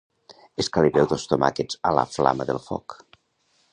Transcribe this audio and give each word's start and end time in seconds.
Escaliveu 0.61 1.09
dos 1.11 1.27
tomàquets 1.33 1.79
a 1.91 1.93
la 1.99 2.07
flama 2.15 2.49
del 2.49 2.63
foc 2.69 2.97